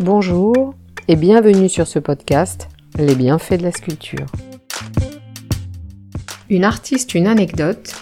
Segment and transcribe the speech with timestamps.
[0.00, 0.74] Bonjour
[1.06, 2.68] et bienvenue sur ce podcast
[2.98, 4.24] Les bienfaits de la sculpture.
[6.48, 7.94] Une artiste, une anecdote.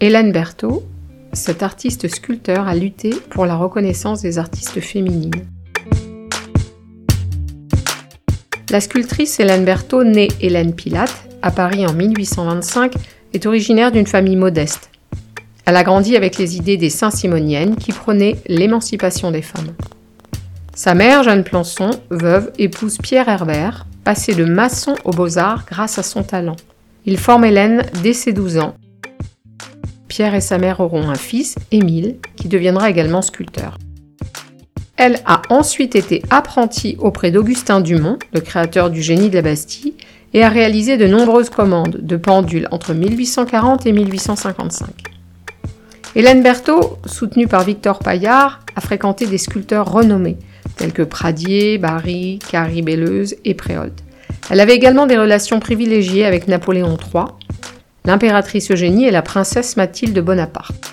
[0.00, 0.82] Hélène Berthaud,
[1.32, 5.46] cette artiste sculpteur, a lutté pour la reconnaissance des artistes féminines.
[8.70, 12.94] La sculptrice Hélène Berthaud, née Hélène Pilate, à Paris en 1825,
[13.34, 14.90] est originaire d'une famille modeste.
[15.64, 19.74] Elle a grandi avec les idées des Saint-Simoniennes qui prônaient l'émancipation des femmes.
[20.76, 26.02] Sa mère, Jeanne Plançon, veuve, épouse Pierre Herbert, passé de maçon aux beaux-arts grâce à
[26.02, 26.56] son talent.
[27.06, 28.74] Il forme Hélène dès ses 12 ans.
[30.06, 33.78] Pierre et sa mère auront un fils, Émile, qui deviendra également sculpteur.
[34.98, 39.94] Elle a ensuite été apprentie auprès d'Augustin Dumont, le créateur du génie de la Bastille,
[40.34, 44.88] et a réalisé de nombreuses commandes de pendules entre 1840 et 1855.
[46.14, 50.36] Hélène Berthaud, soutenue par Victor Paillard, a fréquenté des sculpteurs renommés,
[50.76, 52.84] tels que Pradier, Barry, Carrie
[53.44, 53.92] et Préold.
[54.50, 57.24] Elle avait également des relations privilégiées avec Napoléon III,
[58.04, 60.92] l'impératrice Eugénie et la princesse Mathilde Bonaparte.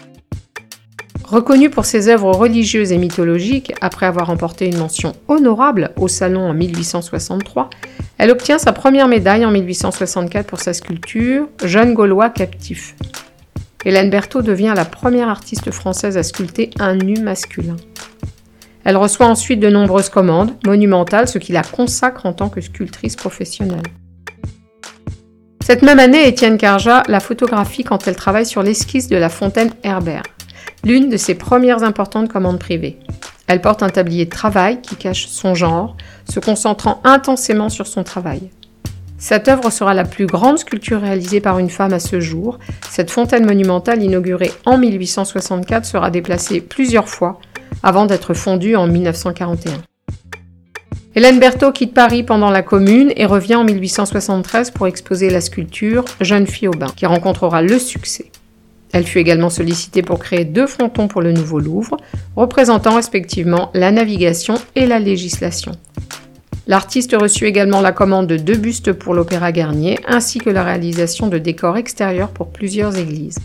[1.24, 6.42] Reconnue pour ses œuvres religieuses et mythologiques, après avoir remporté une mention honorable au Salon
[6.42, 7.70] en 1863,
[8.18, 12.96] elle obtient sa première médaille en 1864 pour sa sculpture Jeune Gaulois captif.
[13.86, 17.76] Hélène Berthaud devient la première artiste française à sculpter un nu masculin.
[18.86, 23.16] Elle reçoit ensuite de nombreuses commandes monumentales, ce qui la consacre en tant que sculptrice
[23.16, 23.84] professionnelle.
[25.64, 29.72] Cette même année, Étienne Carja la photographie quand elle travaille sur l'esquisse de la fontaine
[29.84, 30.24] Herbert,
[30.84, 33.00] l'une de ses premières importantes commandes privées.
[33.48, 35.96] Elle porte un tablier de travail qui cache son genre,
[36.30, 38.50] se concentrant intensément sur son travail.
[39.24, 42.60] Cette œuvre sera la plus grande sculpture réalisée par une femme à ce jour.
[42.90, 47.40] Cette fontaine monumentale inaugurée en 1864 sera déplacée plusieurs fois
[47.84, 49.82] avant d'être fondue en 1941.
[51.16, 56.04] Hélène Berthaud quitte Paris pendant la Commune et revient en 1873 pour exposer la sculpture
[56.20, 58.30] Jeune fille au bain, qui rencontrera le succès.
[58.92, 61.96] Elle fut également sollicitée pour créer deux frontons pour le nouveau Louvre,
[62.36, 65.72] représentant respectivement la navigation et la législation.
[66.66, 71.28] L'artiste reçut également la commande de deux bustes pour l'Opéra Garnier, ainsi que la réalisation
[71.28, 73.40] de décors extérieurs pour plusieurs églises.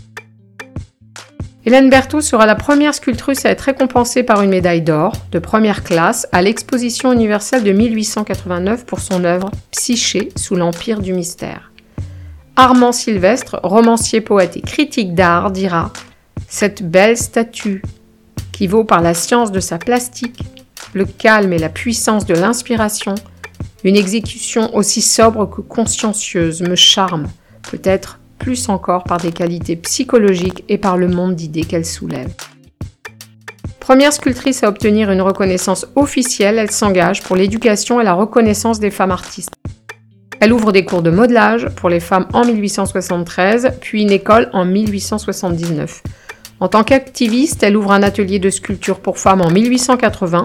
[1.65, 5.83] Hélène Berthaud sera la première sculptrice à être récompensée par une médaille d'or de première
[5.83, 11.71] classe à l'exposition universelle de 1889 pour son œuvre Psyché sous l'empire du mystère.
[12.55, 15.91] Armand Sylvestre, romancier, poète et critique d'art, dira
[16.47, 17.83] Cette belle statue,
[18.53, 20.43] qui vaut par la science de sa plastique,
[20.93, 23.15] le calme et la puissance de l'inspiration,
[23.83, 27.27] une exécution aussi sobre que consciencieuse me charme,
[27.69, 32.33] peut-être plus encore par des qualités psychologiques et par le monde d'idées qu'elle soulève.
[33.79, 38.91] Première sculptrice à obtenir une reconnaissance officielle, elle s'engage pour l'éducation et la reconnaissance des
[38.91, 39.53] femmes artistes.
[40.39, 44.63] Elle ouvre des cours de modelage pour les femmes en 1873, puis une école en
[44.63, 46.01] 1879.
[46.61, 50.43] En tant qu'activiste, elle ouvre un atelier de sculpture pour femmes en 1880.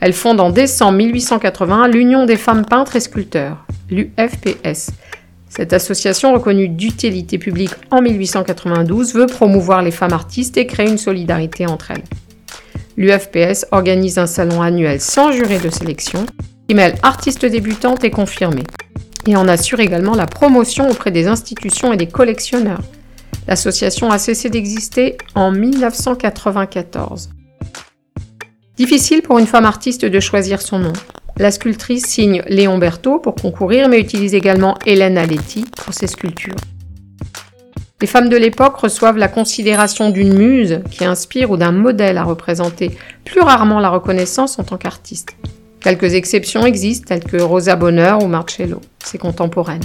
[0.00, 4.92] Elle fonde en décembre 1880 l'Union des femmes peintres et sculpteurs, l'UFPS,
[5.48, 10.98] cette association reconnue d'utilité publique en 1892 veut promouvoir les femmes artistes et créer une
[10.98, 12.04] solidarité entre elles.
[12.96, 16.26] L'UFPS organise un salon annuel sans juré de sélection
[16.68, 18.64] qui mêle artistes débutantes et confirmées
[19.26, 22.82] et en assure également la promotion auprès des institutions et des collectionneurs.
[23.46, 27.30] L'association a cessé d'exister en 1994.
[28.78, 30.92] Difficile pour une femme artiste de choisir son nom.
[31.36, 36.54] La sculptrice signe Léon Berthaud pour concourir, mais utilise également Hélène Aletti pour ses sculptures.
[38.00, 42.22] Les femmes de l'époque reçoivent la considération d'une muse qui inspire ou d'un modèle à
[42.22, 45.30] représenter, plus rarement la reconnaissance en tant qu'artiste.
[45.80, 49.82] Quelques exceptions existent, telles que Rosa Bonheur ou Marcello, ses contemporaines.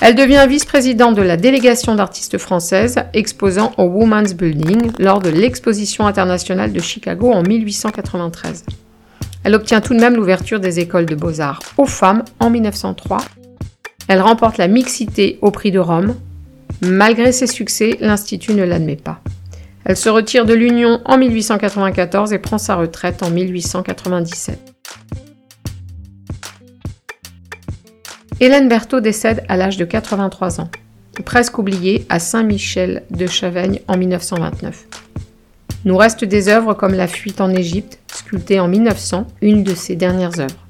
[0.00, 6.06] Elle devient vice-présidente de la délégation d'artistes françaises exposant au Women's Building lors de l'exposition
[6.06, 8.64] internationale de Chicago en 1893.
[9.44, 13.18] Elle obtient tout de même l'ouverture des écoles de beaux-arts aux femmes en 1903.
[14.08, 16.14] Elle remporte la mixité au prix de Rome.
[16.82, 19.20] Malgré ses succès, l'Institut ne l'admet pas.
[19.84, 24.73] Elle se retire de l'Union en 1894 et prend sa retraite en 1897.
[28.44, 30.68] Hélène Berthaud décède à l'âge de 83 ans,
[31.24, 34.84] presque oubliée à Saint-Michel de Chavaigne en 1929.
[35.86, 39.96] Nous restent des œuvres comme La fuite en Égypte, sculptée en 1900, une de ses
[39.96, 40.62] dernières œuvres.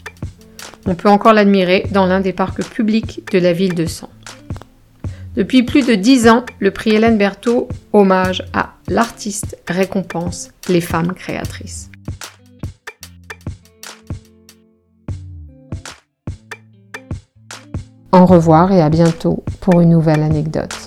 [0.86, 4.10] On peut encore l'admirer dans l'un des parcs publics de la ville de Sens.
[5.34, 11.12] Depuis plus de dix ans, le prix Hélène Berthaud, hommage à l'artiste, récompense les femmes
[11.12, 11.90] créatrices.
[18.14, 20.83] Au revoir et à bientôt pour une nouvelle anecdote.